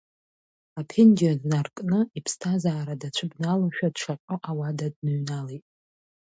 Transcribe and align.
Аԥенџьыр 0.79 1.37
наркны 1.49 1.99
иԥсҭазаара 2.17 2.99
дацәыбналошәа 3.01 3.87
дшаҟьо 3.93 4.35
ауада 4.49 4.87
дныҩналеит. 4.93 5.65